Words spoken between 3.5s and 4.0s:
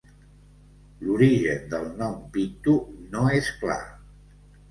clar.